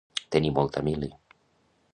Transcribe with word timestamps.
Tenir 0.35 0.51
molta 0.55 0.83
«mili». 0.89 1.11